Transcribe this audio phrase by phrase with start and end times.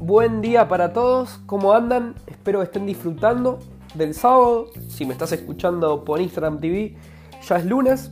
[0.00, 2.16] Buen día para todos, ¿cómo andan?
[2.26, 3.60] Espero que estén disfrutando
[3.94, 4.70] del sábado.
[4.88, 6.96] Si me estás escuchando por Instagram TV,
[7.46, 8.10] ya es lunes.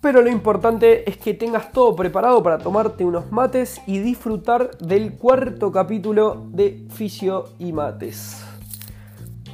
[0.00, 5.16] Pero lo importante es que tengas todo preparado para tomarte unos mates y disfrutar del
[5.16, 8.42] cuarto capítulo de Fisio y Mates.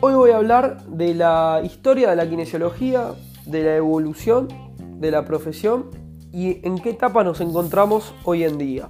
[0.01, 3.13] Hoy voy a hablar de la historia de la kinesiología,
[3.45, 5.91] de la evolución de la profesión
[6.33, 8.89] y en qué etapa nos encontramos hoy en día.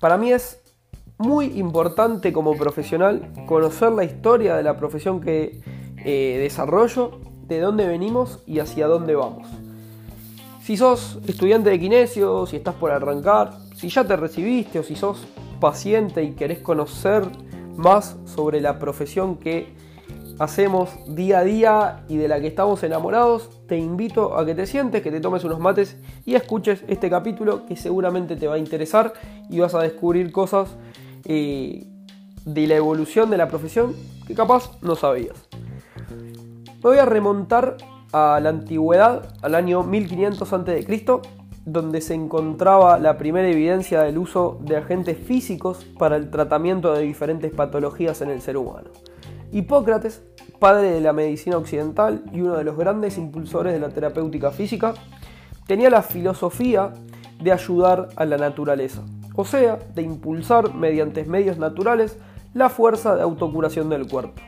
[0.00, 0.63] Para mí es
[1.18, 5.60] muy importante como profesional conocer la historia de la profesión que
[6.04, 9.46] eh, desarrollo, de dónde venimos y hacia dónde vamos.
[10.62, 14.96] Si sos estudiante de kinesio, si estás por arrancar, si ya te recibiste o si
[14.96, 15.26] sos
[15.60, 17.24] paciente y querés conocer
[17.76, 19.74] más sobre la profesión que
[20.38, 24.66] hacemos día a día y de la que estamos enamorados, te invito a que te
[24.66, 28.58] sientes, que te tomes unos mates y escuches este capítulo que seguramente te va a
[28.58, 29.12] interesar
[29.48, 30.68] y vas a descubrir cosas
[31.24, 31.86] eh,
[32.44, 33.94] de la evolución de la profesión
[34.26, 35.36] que capaz no sabías.
[36.66, 37.76] Me voy a remontar
[38.12, 41.20] a la antigüedad, al año 1500 a.C.,
[41.64, 47.02] donde se encontraba la primera evidencia del uso de agentes físicos para el tratamiento de
[47.02, 48.90] diferentes patologías en el ser humano.
[49.50, 50.22] Hipócrates,
[50.58, 54.94] padre de la medicina occidental y uno de los grandes impulsores de la terapéutica física,
[55.66, 56.92] tenía la filosofía
[57.42, 59.02] de ayudar a la naturaleza,
[59.34, 62.16] o sea, de impulsar mediante medios naturales
[62.54, 64.40] la fuerza de autocuración del cuerpo.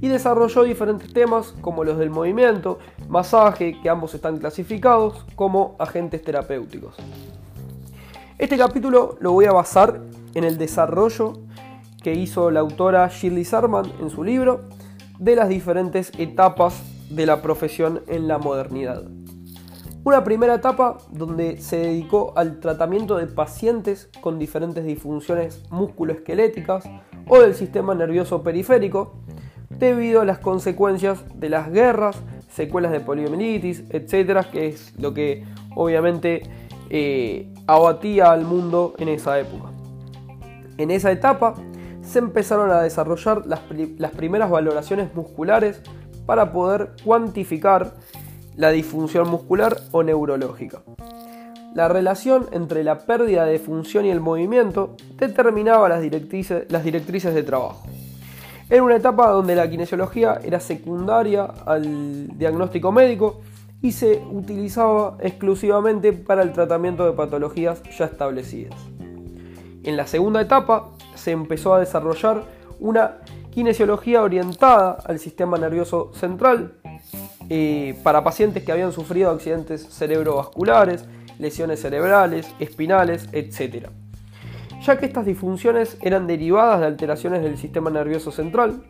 [0.00, 6.22] Y desarrolló diferentes temas como los del movimiento, masaje, que ambos están clasificados como agentes
[6.22, 6.96] terapéuticos.
[8.38, 10.00] Este capítulo lo voy a basar
[10.34, 11.34] en el desarrollo
[12.02, 14.62] que hizo la autora Shirley Sarman en su libro
[15.18, 19.04] de las diferentes etapas de la profesión en la modernidad.
[20.04, 26.84] Una primera etapa donde se dedicó al tratamiento de pacientes con diferentes disfunciones musculoesqueléticas
[27.26, 29.14] o del sistema nervioso periférico
[29.70, 32.16] debido a las consecuencias de las guerras,
[32.50, 35.42] secuelas de poliomielitis, etcétera, que es lo que
[35.74, 36.42] obviamente
[36.90, 39.70] eh, abatía al mundo en esa época.
[40.76, 41.54] En esa etapa
[42.02, 43.60] se empezaron a desarrollar las,
[44.10, 45.80] primeras valoraciones musculares
[46.26, 47.94] para poder cuantificar
[48.56, 50.82] la disfunción muscular o neurológica.
[51.74, 57.82] La relación entre la pérdida de función y el movimiento determinaba las directrices, de trabajo.
[58.70, 63.40] Era una etapa donde la kinesiología era secundaria al diagnóstico médico
[63.82, 68.74] y se utilizaba exclusivamente para el tratamiento de patologías ya establecidas.
[69.82, 72.44] En la segunda etapa se empezó a desarrollar
[72.78, 73.18] una
[73.50, 76.74] kinesiología orientada al sistema nervioso central
[78.02, 81.04] para pacientes que habían sufrido accidentes cerebrovasculares,
[81.38, 83.88] lesiones cerebrales, espinales, etc.
[84.82, 88.84] Ya que estas disfunciones eran derivadas de alteraciones del sistema nervioso central,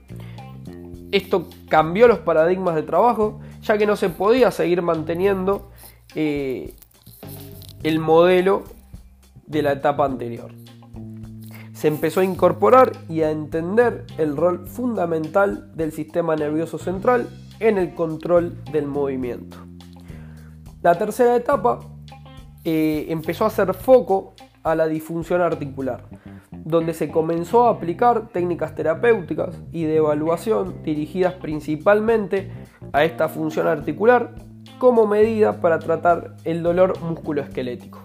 [1.13, 5.71] esto cambió los paradigmas de trabajo, ya que no se podía seguir manteniendo
[6.15, 6.75] eh,
[7.83, 8.65] el modelo
[9.47, 10.51] de la etapa anterior
[11.85, 17.29] se empezó a incorporar y a entender el rol fundamental del sistema nervioso central
[17.61, 19.57] en el control del movimiento.
[20.83, 21.81] La tercera etapa
[22.65, 26.05] eh, empezó a hacer foco a la disfunción articular,
[26.51, 32.51] donde se comenzó a aplicar técnicas terapéuticas y de evaluación dirigidas principalmente
[32.93, 34.35] a esta función articular
[34.79, 38.01] como medida para tratar el dolor musculoesquelético.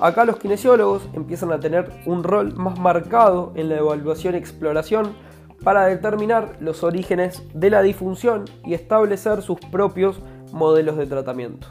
[0.00, 5.14] Acá los kinesiólogos empiezan a tener un rol más marcado en la evaluación y exploración
[5.62, 10.20] para determinar los orígenes de la disfunción y establecer sus propios
[10.52, 11.68] modelos de tratamiento.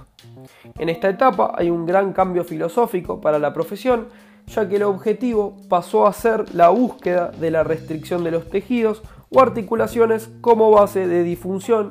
[0.78, 4.08] En esta etapa hay un gran cambio filosófico para la profesión,
[4.48, 9.02] ya que el objetivo pasó a ser la búsqueda de la restricción de los tejidos
[9.30, 11.90] o articulaciones como base de disfunción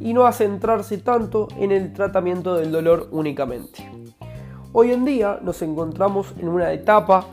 [0.00, 3.90] y no a centrarse tanto en el tratamiento del dolor únicamente.
[4.72, 7.26] Hoy en día nos encontramos en una etapa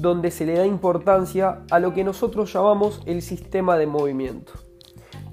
[0.00, 4.52] donde se le da importancia a lo que nosotros llamamos el sistema de movimiento.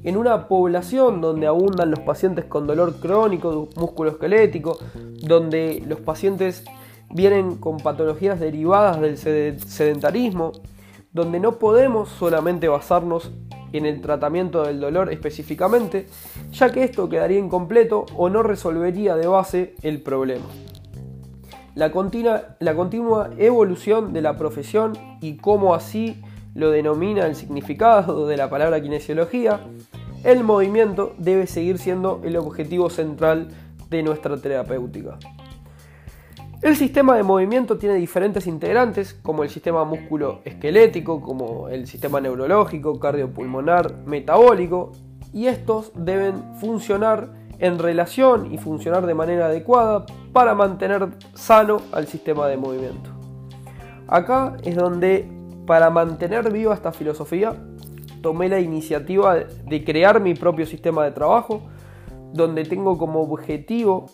[0.04, 4.77] En una población donde abundan los pacientes con dolor crónico musculoesquelético,
[5.21, 6.63] donde los pacientes
[7.10, 9.18] vienen con patologías derivadas del
[9.60, 10.51] sedentarismo,
[11.12, 13.31] donde no podemos solamente basarnos
[13.71, 16.07] en el tratamiento del dolor específicamente,
[16.51, 20.45] ya que esto quedaría incompleto o no resolvería de base el problema
[21.75, 26.22] la continua, evolución de la profesión y cómo así
[26.54, 29.62] lo denomina el significado de la palabra kinesiología,
[30.24, 33.50] el movimiento debe seguir siendo el objetivo central
[33.90, 35.18] de nuestra terapéutica.
[36.62, 43.00] El sistema de movimiento tiene diferentes integrantes, como el sistema músculo-esquelético, como el sistema neurológico,
[43.00, 44.94] cardiopulmonar, metabólico,
[45.34, 52.07] y estos deben funcionar en relación y funcionar de manera adecuada para mantener sano al
[52.07, 53.10] sistema de movimiento.
[54.10, 55.31] Acá es donde,
[55.65, 57.56] para mantener viva esta filosofía,
[58.21, 61.62] tomé la iniciativa de crear mi propio sistema de trabajo,
[62.33, 64.07] donde tengo como objetivo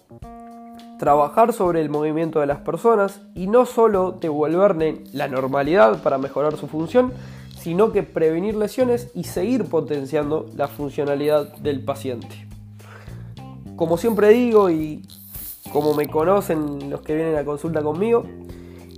[1.00, 6.56] trabajar sobre el movimiento de las personas y no solo devolverle la normalidad para mejorar
[6.56, 7.14] su función,
[7.58, 12.49] sino que prevenir lesiones y seguir potenciando la funcionalidad del paciente.
[13.80, 15.04] Como siempre digo y
[15.72, 18.26] como me conocen los que vienen a consulta conmigo,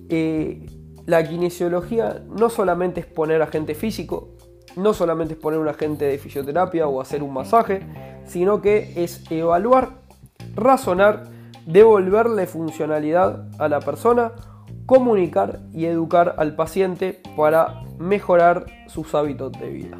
[0.09, 0.65] eh,
[1.05, 4.29] la kinesiología no solamente es poner agente físico,
[4.75, 7.85] no solamente es poner un agente de fisioterapia o hacer un masaje,
[8.25, 10.01] sino que es evaluar,
[10.55, 11.25] razonar,
[11.67, 14.31] devolverle funcionalidad a la persona,
[14.87, 19.99] comunicar y educar al paciente para mejorar sus hábitos de vida.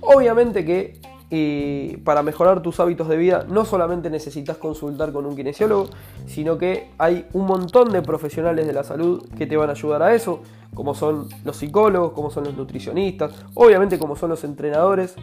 [0.00, 1.00] Obviamente que
[1.34, 5.88] eh, para mejorar tus hábitos de vida no solamente necesitas consultar con un kinesiólogo,
[6.26, 10.02] sino que hay un montón de profesionales de la salud que te van a ayudar
[10.02, 10.40] a eso,
[10.74, 15.14] como son los psicólogos, como son los nutricionistas, obviamente como son los entrenadores.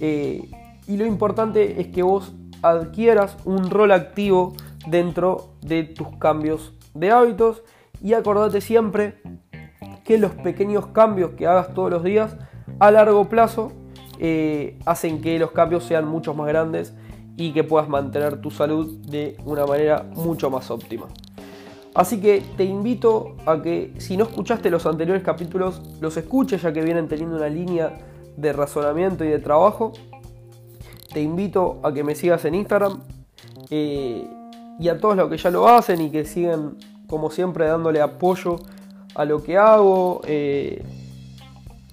[0.00, 0.50] Eh,
[0.86, 2.32] y lo importante es que vos
[2.62, 4.54] adquieras un rol activo
[4.86, 7.62] dentro de tus cambios de hábitos
[8.02, 9.20] y acordate siempre
[10.02, 12.38] que los pequeños cambios que hagas todos los días
[12.80, 13.72] a largo plazo
[14.18, 16.94] eh, hacen que los cambios sean mucho más grandes
[17.36, 21.06] y que puedas mantener tu salud de una manera mucho más óptima.
[21.94, 26.72] Así que te invito a que si no escuchaste los anteriores capítulos, los escuches ya
[26.72, 27.98] que vienen teniendo una línea
[28.36, 29.92] de razonamiento y de trabajo.
[31.12, 33.00] Te invito a que me sigas en Instagram
[33.70, 34.28] eh,
[34.78, 36.76] y a todos los que ya lo hacen y que siguen
[37.08, 38.56] como siempre dándole apoyo
[39.14, 40.20] a lo que hago.
[40.24, 40.82] Eh,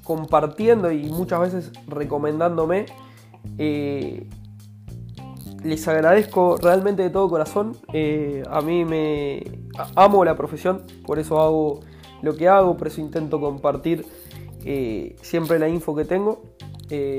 [0.06, 2.86] compartiendo y muchas veces recomendándome.
[3.58, 4.30] Eh,
[5.64, 7.76] les agradezco realmente de todo corazón.
[7.92, 9.44] Eh, a mí me
[9.96, 11.80] amo la profesión, por eso hago
[12.22, 14.06] lo que hago, por eso intento compartir
[14.64, 16.44] eh, siempre la info que tengo,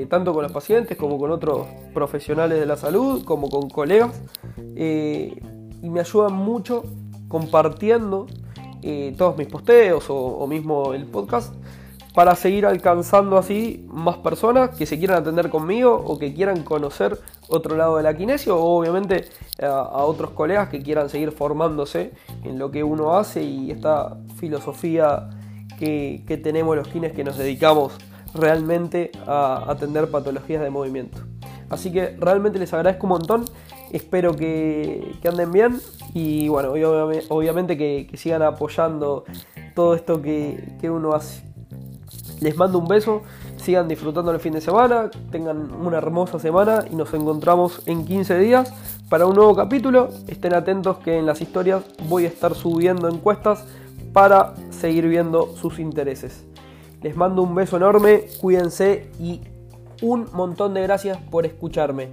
[0.09, 4.21] tanto con los pacientes como con otros profesionales de la salud, como con colegas.
[4.75, 6.83] y me ayudan mucho
[7.27, 8.27] compartiendo
[9.17, 11.53] todos mis posteos o mismo el podcast
[12.17, 17.19] para seguir alcanzando así más personas que se quieran atender conmigo o que quieran conocer
[17.47, 19.25] otro lado de la kinesio o obviamente
[19.61, 25.29] a, otros colegas que quieran seguir formándose en lo que uno hace y esta filosofía
[25.77, 27.93] que, tenemos los kines que nos dedicamos
[28.33, 31.19] realmente a atender patologías de movimiento.
[31.69, 33.45] Así que realmente les agradezco un montón,
[33.91, 35.79] espero que, anden bien
[36.15, 36.71] y bueno,
[37.29, 39.23] obviamente que, sigan apoyando
[39.75, 41.45] todo esto que uno hace.
[42.39, 43.21] Les mando un beso,
[43.57, 48.37] sigan disfrutando el fin de semana, tengan una hermosa semana y nos encontramos en 15
[48.37, 48.73] días
[49.09, 50.09] para un nuevo capítulo.
[50.27, 53.63] Estén atentos que en las historias voy a estar subiendo encuestas
[54.13, 56.43] para seguir viendo sus intereses.
[57.01, 59.41] Les mando un beso enorme, cuídense y
[60.01, 62.09] un montón de gracias por escucharme.